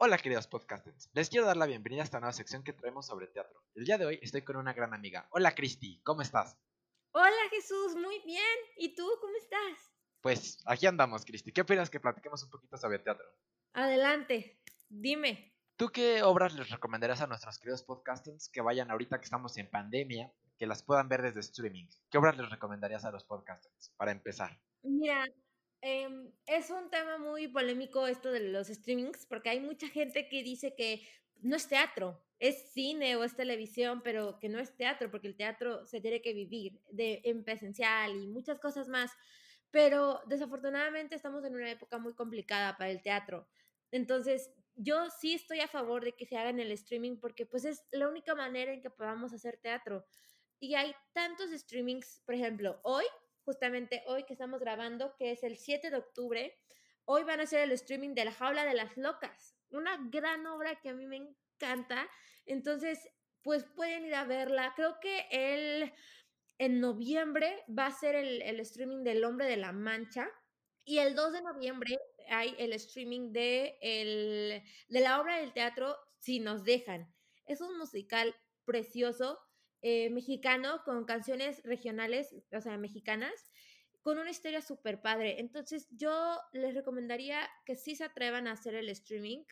[0.00, 3.26] Hola queridos podcasters, les quiero dar la bienvenida a esta nueva sección que traemos sobre
[3.26, 3.64] teatro.
[3.74, 5.26] El día de hoy estoy con una gran amiga.
[5.32, 6.56] Hola Cristi, ¿cómo estás?
[7.10, 8.44] Hola Jesús, muy bien.
[8.76, 9.90] ¿Y tú cómo estás?
[10.20, 11.50] Pues aquí andamos, Cristi.
[11.50, 13.26] ¿Qué opinas que platiquemos un poquito sobre teatro?
[13.72, 15.52] Adelante, dime.
[15.74, 19.68] ¿Tú qué obras les recomendarías a nuestros queridos podcasters que vayan ahorita que estamos en
[19.68, 21.88] pandemia, que las puedan ver desde streaming?
[22.08, 24.60] ¿Qué obras les recomendarías a los podcasters para empezar?
[24.84, 25.26] Mira,
[25.80, 30.42] Em, es un tema muy polémico esto de los streamings, porque hay mucha gente que
[30.42, 31.06] dice que
[31.40, 35.36] no es teatro, es cine o es televisión, pero que no es teatro, porque el
[35.36, 39.12] teatro se tiene que vivir de, en presencial y muchas cosas más.
[39.70, 43.46] Pero desafortunadamente estamos en una época muy complicada para el teatro.
[43.90, 47.64] Entonces, yo sí estoy a favor de que se haga en el streaming porque pues
[47.64, 50.06] es la única manera en que podamos hacer teatro.
[50.60, 53.04] Y hay tantos streamings, por ejemplo, hoy
[53.48, 56.54] justamente hoy que estamos grabando, que es el 7 de octubre.
[57.06, 60.78] Hoy van a hacer el streaming de La Jaula de las Locas, una gran obra
[60.82, 62.06] que a mí me encanta.
[62.44, 63.08] Entonces,
[63.40, 64.74] pues pueden ir a verla.
[64.76, 65.94] Creo que el,
[66.58, 70.28] en noviembre va a ser el, el streaming del Hombre de la Mancha.
[70.84, 75.96] Y el 2 de noviembre hay el streaming de, el, de la obra del teatro
[76.18, 77.10] Si nos dejan.
[77.46, 79.38] Es un musical precioso
[79.82, 83.52] eh, mexicano con canciones regionales, o sea, mexicanas,
[84.02, 85.40] con una historia súper padre.
[85.40, 89.44] Entonces yo les recomendaría que sí se atrevan a hacer el streaming,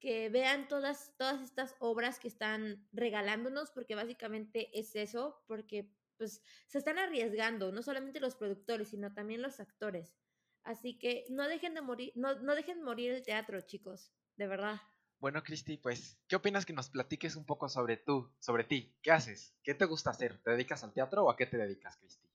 [0.00, 6.42] que vean todas, todas estas obras que están regalándonos, porque básicamente es eso, porque pues
[6.66, 10.18] se están arriesgando, no solamente los productores, sino también los actores.
[10.64, 14.80] Así que no dejen de morir, no, no dejen morir el teatro, chicos, de verdad.
[15.20, 18.96] Bueno, Cristi, pues, ¿qué opinas que nos platiques un poco sobre tú, sobre ti?
[19.02, 19.54] ¿Qué haces?
[19.62, 20.38] ¿Qué te gusta hacer?
[20.42, 22.26] ¿Te dedicas al teatro o a qué te dedicas, Cristi?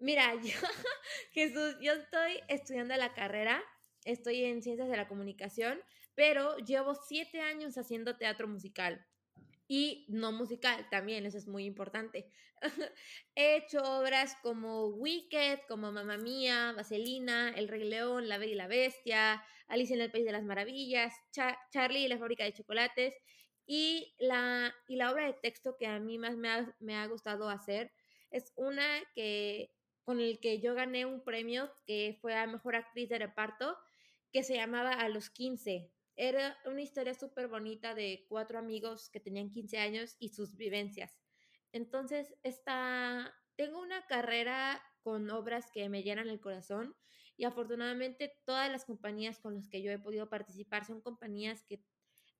[0.00, 0.50] Mira, yo,
[1.30, 3.62] Jesús, yo estoy estudiando la carrera,
[4.04, 5.80] estoy en ciencias de la comunicación,
[6.16, 9.06] pero llevo siete años haciendo teatro musical
[9.68, 12.30] y no musical también, eso es muy importante.
[13.34, 18.56] He hecho obras como Wicked, como Mamma Mía, Vaselina, El Rey León, La Bella y
[18.56, 21.12] la Bestia, Alicia en el País de las Maravillas,
[21.72, 23.14] Charlie y la Fábrica de Chocolates.
[23.66, 27.06] Y la, y la obra de texto que a mí más me ha, me ha
[27.08, 27.92] gustado hacer
[28.30, 29.72] es una que
[30.04, 33.76] con el que yo gané un premio que fue a Mejor Actriz de Reparto,
[34.32, 39.20] que se llamaba A los 15 era una historia súper bonita de cuatro amigos que
[39.20, 41.18] tenían 15 años y sus vivencias.
[41.72, 46.96] Entonces, esta, tengo una carrera con obras que me llenan el corazón
[47.36, 51.84] y afortunadamente todas las compañías con las que yo he podido participar son compañías que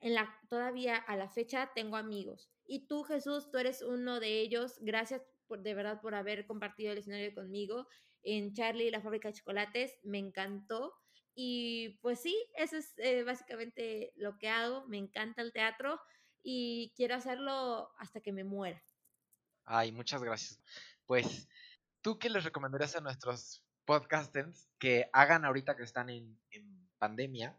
[0.00, 2.50] en la, todavía a la fecha tengo amigos.
[2.64, 4.78] Y tú, Jesús, tú eres uno de ellos.
[4.80, 7.86] Gracias por, de verdad por haber compartido el escenario conmigo
[8.22, 9.98] en Charlie y la fábrica de chocolates.
[10.02, 10.94] Me encantó.
[11.38, 14.86] Y pues sí, eso es eh, básicamente lo que hago.
[14.86, 16.00] Me encanta el teatro
[16.42, 18.82] y quiero hacerlo hasta que me muera.
[19.66, 20.58] Ay, muchas gracias.
[21.04, 21.46] Pues,
[22.00, 26.40] ¿tú qué les recomendarías a nuestros podcasters que hagan ahorita que están en,
[26.98, 27.54] pandemia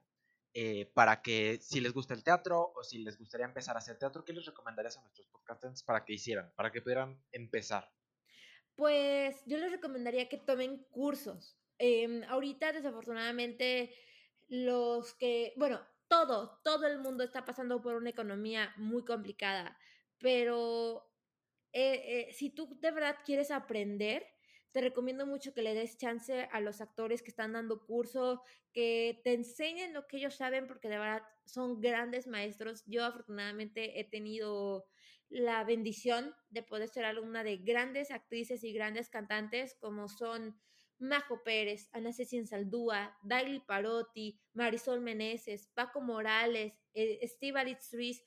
[0.55, 3.99] eh, para que si les gusta el teatro o si les gustaría empezar a hacer
[3.99, 7.87] teatro, ¿qué les recomendarías a nuestros podcasters para que hicieran, para que pudieran empezar?
[8.75, 11.55] Pues yo les recomendaría que tomen cursos.
[11.79, 13.93] Em, ahorita, desafortunadamente,
[14.47, 19.77] los que, bueno, todo, todo el mundo está pasando por una economía muy complicada,
[20.19, 21.07] pero
[21.73, 24.25] eh, eh, si tú de verdad quieres aprender,
[24.71, 28.41] te recomiendo mucho que le des chance a los actores que están dando curso,
[28.73, 32.83] que te enseñen lo que ellos saben, porque de verdad son grandes maestros.
[32.85, 34.85] Yo afortunadamente he tenido
[35.29, 40.59] la bendición de poder ser alumna de grandes actrices y grandes cantantes como son
[40.99, 48.23] Majo Pérez, Ana Cecilia Saldúa, Daily Parotti, Marisol Meneses, Paco Morales, eh, Steve Alitz Ruiz,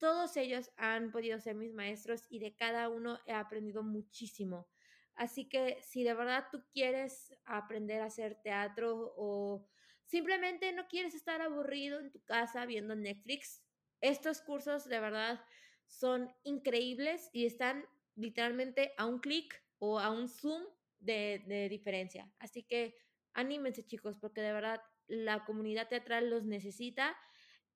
[0.00, 4.66] todos ellos han podido ser mis maestros y de cada uno he aprendido muchísimo.
[5.14, 9.68] Así que si de verdad tú quieres aprender a hacer teatro o
[10.06, 13.62] simplemente no quieres estar aburrido en tu casa viendo Netflix,
[14.00, 15.44] estos cursos de verdad
[15.86, 17.84] son increíbles y están
[18.14, 20.62] literalmente a un clic o a un zoom
[21.00, 22.30] de, diferencia.
[22.38, 22.96] Así que
[23.32, 27.16] anímense chicos, porque de verdad la comunidad teatral los necesita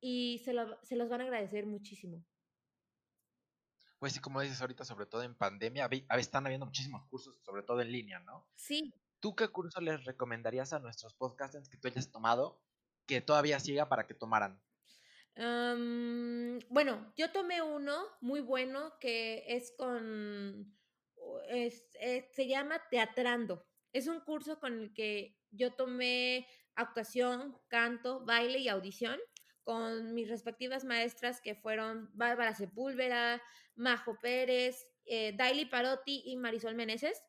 [0.00, 2.24] y se, se los van a agradecer muchísimo.
[3.98, 5.88] Pues sí, como dices ahorita, sobre todo en pandemia,
[6.18, 8.46] están habiendo muchísimos cursos, sobre todo en línea, ¿no?
[8.54, 8.92] Sí.
[9.20, 12.60] ¿Tú qué curso les recomendarías a nuestros podcasters que tú hayas tomado
[13.06, 14.60] que todavía siga para que tomaran?
[16.68, 20.72] bueno, yo tomé uno muy bueno que es con
[21.48, 23.66] eh, se llama Teatrando.
[23.92, 29.20] Es un curso con el que yo tomé actuación, canto, baile y audición
[29.64, 33.42] con mis respectivas maestras que fueron Bárbara Sepúlveda,
[33.74, 37.22] Majo Pérez, eh, Daily Parotti y Marisol Meneses.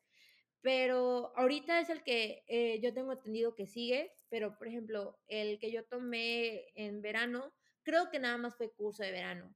[0.60, 5.58] Pero ahorita es el que eh, yo tengo entendido que sigue, pero por ejemplo, el
[5.58, 9.54] que yo tomé en verano, creo que nada más fue curso de verano.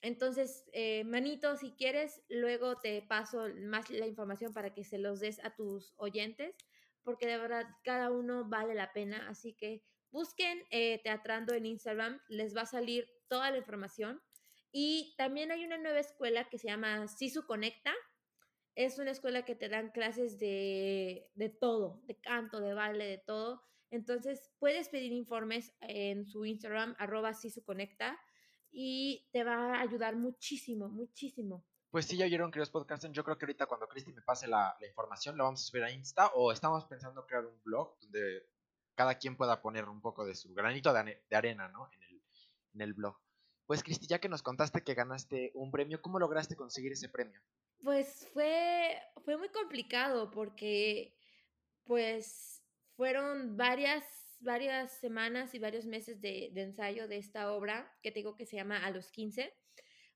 [0.00, 5.20] Entonces, eh, Manito, si quieres, luego te paso más la información para que se los
[5.20, 6.54] des a tus oyentes,
[7.02, 9.28] porque de verdad cada uno vale la pena.
[9.28, 14.22] Así que busquen eh, Teatrando en Instagram, les va a salir toda la información.
[14.70, 17.92] Y también hay una nueva escuela que se llama Sisu Conecta.
[18.76, 23.18] Es una escuela que te dan clases de, de todo, de canto, de baile, de
[23.18, 23.64] todo.
[23.90, 28.20] Entonces, puedes pedir informes en su Instagram, arroba Sisu Conecta
[28.70, 31.64] y te va a ayudar muchísimo, muchísimo.
[31.90, 33.14] Pues sí, ya oyeron, queridos podcasters.
[33.14, 35.84] Yo creo que ahorita cuando Cristi me pase la, la, información, la vamos a subir
[35.84, 38.46] a Insta o estamos pensando crear un blog donde
[38.94, 41.88] cada quien pueda poner un poco de su granito de, de arena, ¿no?
[41.92, 42.22] En el,
[42.74, 43.16] en el blog.
[43.66, 47.40] Pues Cristi, ya que nos contaste que ganaste un premio, ¿cómo lograste conseguir ese premio?
[47.82, 51.14] Pues fue, fue muy complicado porque
[51.84, 52.62] pues
[52.96, 54.04] fueron varias
[54.40, 58.84] varias semanas y varios meses de, ensayo de esta obra que tengo que se llama
[58.84, 59.52] A los 15.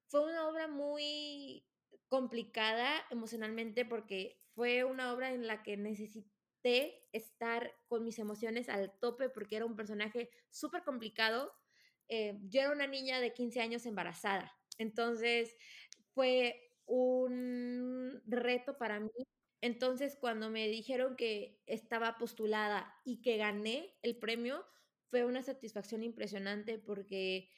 [0.06, 1.66] Fue una obra muy
[2.08, 8.92] complicada emocionalmente porque fue una obra en la que necesité estar con mis emociones al
[9.00, 11.52] tope porque era un personaje súper complicado.
[12.08, 15.56] Eh, yo era una niña de 15 años embarazada, entonces
[16.14, 19.10] fue un reto para mí
[19.62, 24.66] entonces, cuando me dijeron que estaba postulada y que gané el premio,
[25.08, 27.48] fue una satisfacción impresionante porque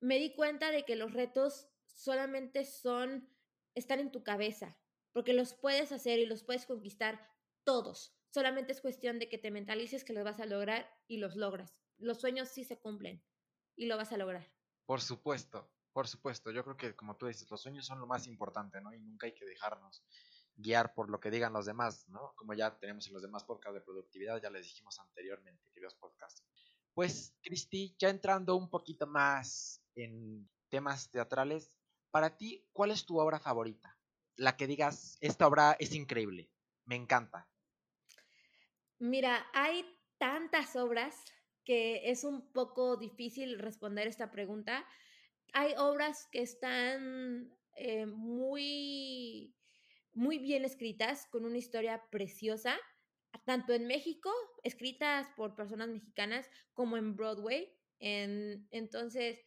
[0.00, 3.32] me di cuenta de que los retos solamente son,
[3.76, 4.76] están en tu cabeza,
[5.12, 7.24] porque los puedes hacer y los puedes conquistar
[7.62, 8.18] todos.
[8.30, 11.78] Solamente es cuestión de que te mentalices que los vas a lograr y los logras.
[11.98, 13.24] Los sueños sí se cumplen
[13.76, 14.52] y lo vas a lograr.
[14.86, 16.50] Por supuesto, por supuesto.
[16.50, 18.92] Yo creo que como tú dices, los sueños son lo más importante, ¿no?
[18.92, 20.02] Y nunca hay que dejarnos
[20.56, 22.32] guiar por lo que digan los demás, ¿no?
[22.36, 26.42] Como ya tenemos en los demás podcasts de productividad, ya les dijimos anteriormente, queridos podcasts.
[26.94, 31.76] Pues, Cristi, ya entrando un poquito más en temas teatrales,
[32.10, 33.98] para ti, ¿cuál es tu obra favorita?
[34.36, 36.50] La que digas, esta obra es increíble,
[36.84, 37.48] me encanta.
[38.98, 39.84] Mira, hay
[40.18, 41.16] tantas obras
[41.64, 44.86] que es un poco difícil responder esta pregunta.
[45.52, 49.54] Hay obras que están eh, muy
[50.14, 52.78] muy bien escritas, con una historia preciosa,
[53.44, 54.30] tanto en México,
[54.62, 57.72] escritas por personas mexicanas, como en Broadway.
[57.98, 59.44] En, entonces,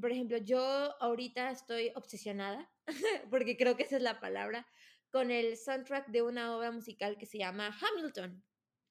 [0.00, 0.60] por ejemplo, yo
[1.00, 2.70] ahorita estoy obsesionada,
[3.30, 4.66] porque creo que esa es la palabra,
[5.10, 8.44] con el soundtrack de una obra musical que se llama Hamilton.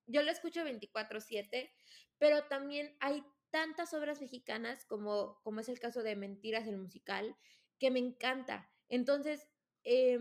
[0.08, 1.72] Yo lo escucho 24/7,
[2.18, 7.36] pero también hay tantas obras mexicanas como, como es el caso de Mentiras el musical,
[7.80, 8.72] que me encanta.
[8.90, 9.48] Entonces,
[9.84, 10.20] eh,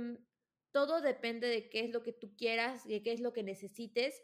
[0.76, 4.22] todo depende de qué es lo que tú quieras, de qué es lo que necesites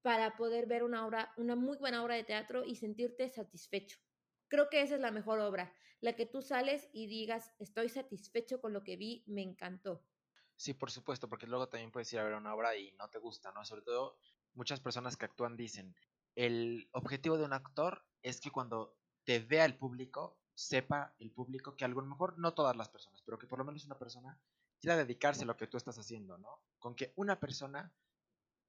[0.00, 3.98] para poder ver una obra, una muy buena obra de teatro y sentirte satisfecho.
[4.46, 8.60] Creo que esa es la mejor obra, la que tú sales y digas, estoy satisfecho
[8.60, 10.06] con lo que vi, me encantó.
[10.54, 13.18] Sí, por supuesto, porque luego también puedes ir a ver una obra y no te
[13.18, 13.64] gusta, ¿no?
[13.64, 14.20] Sobre todo
[14.54, 15.96] muchas personas que actúan dicen,
[16.36, 21.74] el objetivo de un actor es que cuando te vea el público, sepa el público
[21.74, 24.40] que a lo mejor no todas las personas, pero que por lo menos una persona
[24.80, 26.62] quiera dedicarse a lo que tú estás haciendo, ¿no?
[26.78, 27.92] Con que una persona,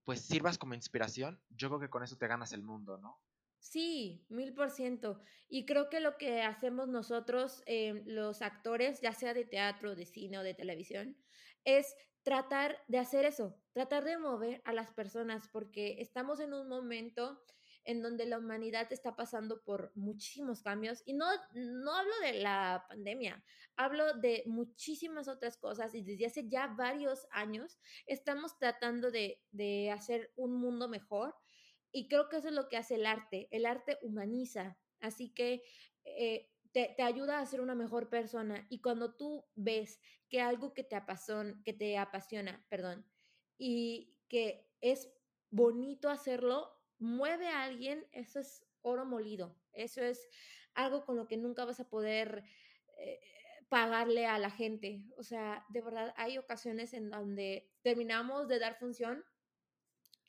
[0.03, 3.21] pues sirvas como inspiración, yo creo que con eso te ganas el mundo, ¿no?
[3.59, 5.21] Sí, mil por ciento.
[5.49, 10.05] Y creo que lo que hacemos nosotros, eh, los actores, ya sea de teatro, de
[10.05, 11.17] cine o de televisión,
[11.65, 16.67] es tratar de hacer eso, tratar de mover a las personas, porque estamos en un
[16.67, 17.43] momento
[17.89, 22.85] en donde la humanidad está pasando por muchísimos cambios y no, no hablo de la
[22.87, 23.43] pandemia,
[23.75, 29.89] hablo de muchísimas otras cosas y desde hace ya varios años estamos tratando de, de
[29.89, 31.35] hacer un mundo mejor
[31.91, 35.63] y creo que eso es lo que hace el arte, el arte humaniza, así que...
[36.05, 40.75] Eh, te, te, ayuda a ser una mejor persona y cuando tú ves que algo
[40.75, 43.07] que te apasiona, que te apasiona, perdón,
[43.57, 45.11] y que es
[45.49, 50.29] bonito hacerlo, mueve a alguien, eso es oro molido, eso es
[50.73, 52.43] algo con lo que nunca vas a poder
[52.97, 53.19] eh,
[53.69, 55.03] pagarle a la gente.
[55.17, 59.23] O sea, de verdad, hay ocasiones en donde terminamos de dar función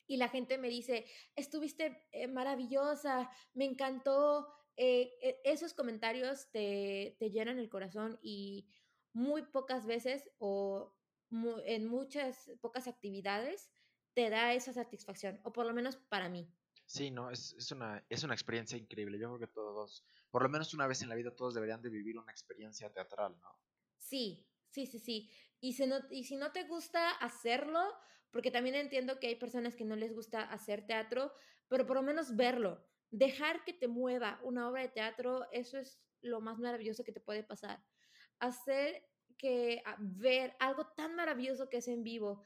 [0.07, 4.47] y la gente me dice, estuviste eh, maravillosa, me encantó.
[4.77, 8.67] Eh, e, esos comentarios te, te, llenan el corazón y
[9.13, 10.95] muy pocas veces o
[11.65, 13.69] en muchas pocas actividades
[14.13, 16.49] te da esa satisfacción, o por lo menos para mí.
[16.91, 19.17] Sí, no, es, es, una, es una experiencia increíble.
[19.17, 21.89] Yo creo que todos, por lo menos una vez en la vida, todos deberían de
[21.89, 23.47] vivir una experiencia teatral, ¿no?
[23.97, 25.31] Sí, sí, sí, sí.
[25.61, 27.79] Y si no, y si no te gusta hacerlo,
[28.29, 31.31] porque también entiendo que hay personas que no les gusta hacer teatro,
[31.69, 36.01] pero por lo menos verlo, dejar que te mueva una obra de teatro, eso es
[36.19, 37.81] lo más maravilloso que te puede pasar.
[38.39, 39.07] Hacer
[39.37, 42.43] que ver algo tan maravilloso que es en vivo,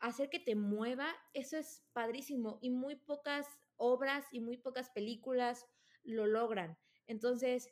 [0.00, 3.46] hacer que te mueva, eso es padrísimo y muy pocas
[3.76, 5.66] obras y muy pocas películas
[6.02, 6.78] lo logran.
[7.06, 7.68] Entonces,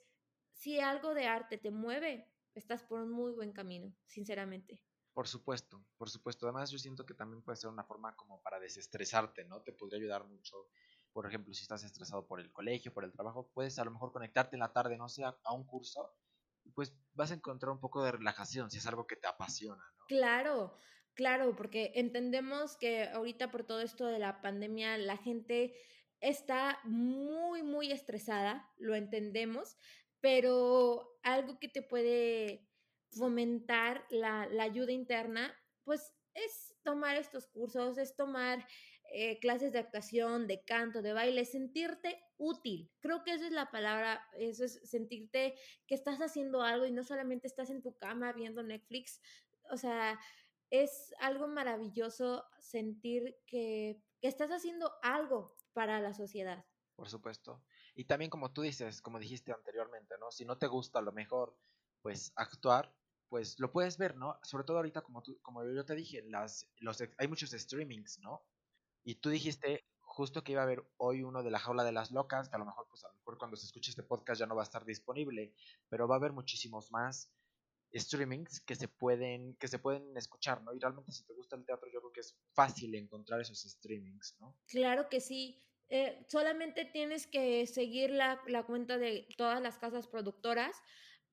[0.53, 4.81] si algo de arte te mueve, estás por un muy buen camino, sinceramente.
[5.13, 6.47] Por supuesto, por supuesto.
[6.47, 9.63] Además, yo siento que también puede ser una forma como para desestresarte, ¿no?
[9.63, 10.69] Te podría ayudar mucho.
[11.13, 14.13] Por ejemplo, si estás estresado por el colegio, por el trabajo, puedes a lo mejor
[14.13, 16.15] conectarte en la tarde, no sé, a un curso,
[16.75, 20.05] pues vas a encontrar un poco de relajación si es algo que te apasiona, ¿no?
[20.07, 20.79] Claro,
[21.15, 25.75] claro, porque entendemos que ahorita por todo esto de la pandemia, la gente
[26.21, 29.77] está muy, muy estresada, lo entendemos,
[30.21, 32.69] pero algo que te puede
[33.11, 35.55] fomentar la, ayuda interna,
[35.85, 38.67] pues es tomar estos cursos, es tomar
[39.13, 42.91] eh, clases de actuación, de canto, de baile, sentirte útil.
[43.01, 45.55] Creo que esa es la palabra, eso es sentirte
[45.87, 49.21] que estás haciendo algo y no solamente estás en tu cama viendo Netflix.
[49.71, 50.19] O sea,
[50.73, 56.65] es algo maravilloso sentir que, que estás haciendo algo para la sociedad.
[56.97, 57.63] Por supuesto.
[57.95, 60.31] Y también como tú dices, como dijiste anteriormente, ¿no?
[60.31, 61.55] Si no te gusta a lo mejor,
[62.01, 62.91] pues actuar,
[63.29, 64.39] pues lo puedes ver, ¿no?
[64.43, 68.43] Sobre todo ahorita, como, tú, como yo te dije, las, los, hay muchos streamings, ¿no?
[69.05, 72.13] Y tú dijiste justo que iba a haber hoy uno de la jaula de las
[72.13, 74.47] locas, que a lo mejor, pues a lo mejor cuando se escuche este podcast ya
[74.47, 75.55] no va a estar disponible,
[75.91, 77.31] pero va a haber muchísimos más
[77.95, 80.75] streamings que se pueden, que se pueden escuchar, ¿no?
[80.75, 84.37] Y realmente si te gusta el teatro, yo creo que es fácil encontrar esos streamings,
[84.41, 84.57] ¿no?
[84.67, 85.59] Claro que sí.
[85.89, 90.75] Eh, solamente tienes que seguir la, la, cuenta de todas las casas productoras,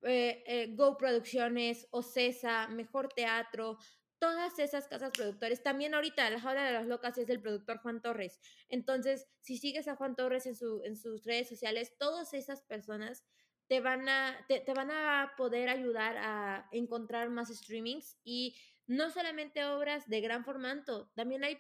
[0.02, 3.78] eh, eh, Go Producciones, Ocesa, Mejor Teatro,
[4.20, 5.64] todas esas casas productores.
[5.64, 8.40] También ahorita La Jaula de las Locas es del productor Juan Torres.
[8.68, 13.24] Entonces, si sigues a Juan Torres en, su, en sus redes sociales, todas esas personas
[13.70, 18.56] te van, a, te, te van a poder ayudar a encontrar más streamings y
[18.88, 21.60] no solamente obras de gran formato, también hay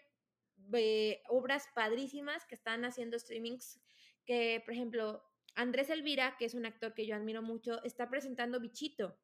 [0.73, 3.79] eh, obras padrísimas que están haciendo streamings,
[4.25, 5.23] que por ejemplo,
[5.53, 9.15] Andrés Elvira, que es un actor que yo admiro mucho, está presentando Bichito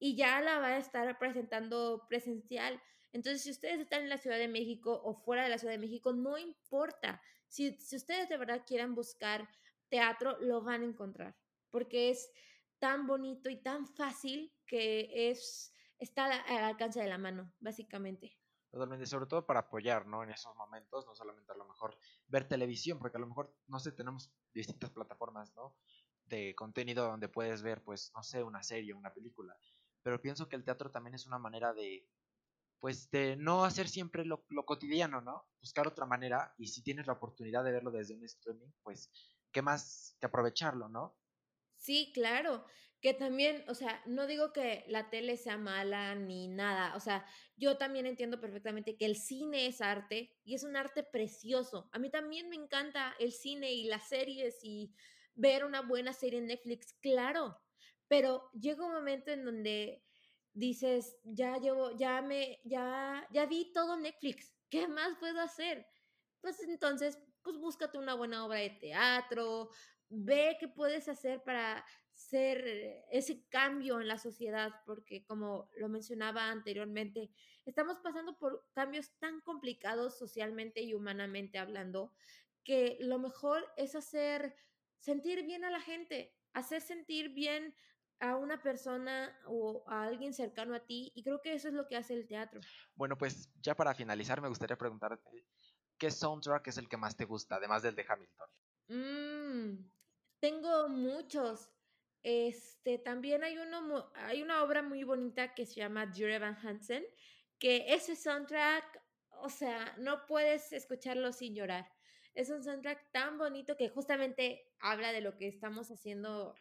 [0.00, 2.82] y ya la va a estar presentando presencial.
[3.12, 5.78] Entonces, si ustedes están en la Ciudad de México o fuera de la Ciudad de
[5.78, 7.22] México, no importa.
[7.46, 9.48] Si, si ustedes de verdad quieran buscar
[9.88, 11.36] teatro, lo van a encontrar,
[11.70, 12.30] porque es
[12.78, 18.38] tan bonito y tan fácil que es está al alcance de la mano, básicamente.
[18.70, 20.22] Totalmente, sobre todo para apoyar, ¿no?
[20.22, 21.96] En esos momentos, no solamente a lo mejor
[22.26, 25.78] ver televisión, porque a lo mejor, no sé, tenemos distintas plataformas, ¿no?
[26.24, 29.56] De contenido donde puedes ver, pues, no sé, una serie, una película.
[30.02, 32.10] Pero pienso que el teatro también es una manera de,
[32.80, 35.48] pues, de no hacer siempre lo, lo cotidiano, ¿no?
[35.60, 39.10] Buscar otra manera y si tienes la oportunidad de verlo desde un streaming, pues,
[39.52, 41.16] ¿qué más que aprovecharlo, ¿no?
[41.86, 42.64] Sí, claro
[43.00, 47.24] que también, o sea, no digo que la tele sea mala ni nada, o sea,
[47.54, 51.88] yo también entiendo perfectamente que el cine es arte y es un arte precioso.
[51.92, 54.94] A mí también me encanta el cine y las series y
[55.36, 57.56] ver una buena serie en Netflix, claro,
[58.08, 60.02] pero llega un momento en donde
[60.52, 65.86] dices, ya llevo, ya me, ya, ya vi todo Netflix, ¿qué más puedo hacer?
[66.40, 69.70] Pues entonces, pues búscate una buena obra de teatro,
[70.08, 76.50] ve qué puedes hacer para ser ese cambio en la sociedad, porque como lo mencionaba
[76.50, 77.30] anteriormente,
[77.66, 82.14] estamos pasando por cambios tan complicados socialmente y humanamente hablando,
[82.64, 84.56] que lo mejor es hacer
[84.98, 87.74] sentir bien a la gente, hacer sentir bien
[88.18, 91.86] a una persona o a alguien cercano a ti, y creo que eso es lo
[91.86, 92.60] que hace el teatro.
[92.94, 95.46] Bueno, pues ya para finalizar, me gustaría preguntarte,
[95.98, 98.48] ¿qué soundtrack es el que más te gusta, además del de Hamilton?
[98.88, 99.90] Mm,
[100.46, 101.72] tengo muchos.
[102.22, 107.04] Este, también hay, uno, hay una obra muy bonita que se llama Dear Van Hansen,
[107.58, 109.02] que ese soundtrack,
[109.42, 111.90] o sea, no puedes escucharlo sin llorar.
[112.32, 116.54] Es un soundtrack tan bonito que justamente habla de lo que estamos haciendo,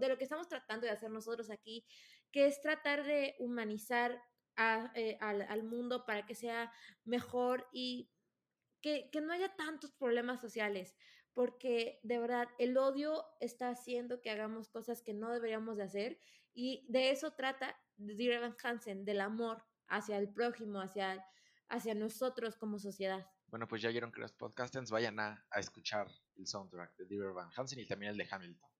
[0.00, 1.86] de lo que estamos tratando de hacer nosotros aquí,
[2.32, 4.20] que es tratar de humanizar
[4.96, 6.72] eh, al, al, mundo para que sea
[7.04, 8.10] mejor y
[8.80, 10.96] que, que no haya tantos problemas sociales
[11.40, 16.18] porque de verdad el odio está haciendo que hagamos cosas que no deberíamos de hacer
[16.52, 21.24] y de eso trata Dear Evan Hansen, del amor hacia el prójimo, hacia,
[21.70, 23.26] hacia nosotros como sociedad.
[23.46, 27.32] Bueno, pues ya vieron que los podcasters vayan a, a escuchar el soundtrack de Dear
[27.32, 28.70] Van Hansen y también el de Hamilton.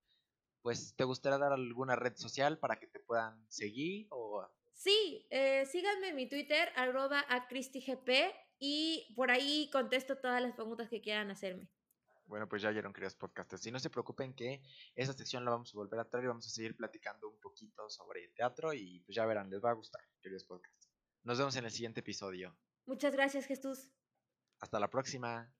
[0.61, 5.65] Pues, ¿te gustaría dar alguna red social para que te puedan seguir o Sí, eh,
[5.65, 11.01] síganme en mi Twitter, arroba a CristiGP, y por ahí contesto todas las preguntas que
[11.01, 11.71] quieran hacerme.
[12.31, 13.67] Bueno, pues ya vieron, queridos podcasters.
[13.67, 14.63] Y no se preocupen que
[14.95, 17.91] esa sección la vamos a volver a traer y vamos a seguir platicando un poquito
[17.91, 20.95] sobre teatro y pues ya verán, les va a gustar, queridos podcasters.
[21.25, 22.57] Nos vemos en el siguiente episodio.
[22.87, 23.91] Muchas gracias, Jesús.
[24.61, 25.53] Hasta la próxima.